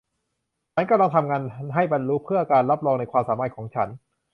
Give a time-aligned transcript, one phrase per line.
[0.73, 1.41] ฉันกำลังทำงาน
[1.75, 3.89] ให้บรรลุเพื่อการรับรองในความสามารถของฉัน